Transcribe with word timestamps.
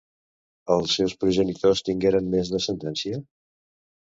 Els 0.75 0.95
seus 0.99 1.13
progenitors 1.23 1.83
tingueren 1.91 2.33
més 2.37 2.53
descendència? 2.57 3.21